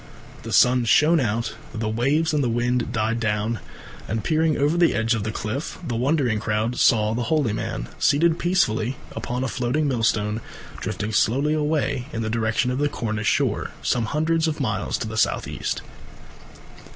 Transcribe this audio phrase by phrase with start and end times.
[0.41, 3.59] The sun shone out, the waves and the wind died down,
[4.07, 7.87] and, peering over the edge of the cliff, the wondering crowd saw the holy man,
[7.99, 10.41] seated peacefully upon a floating millstone,
[10.79, 15.07] drifting slowly away in the direction of the Cornish shore, some hundreds of miles to
[15.07, 15.83] the south east.